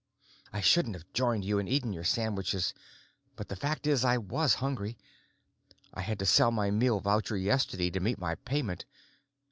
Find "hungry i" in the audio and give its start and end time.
4.55-6.01